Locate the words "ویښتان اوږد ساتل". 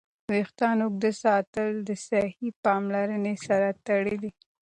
0.29-1.73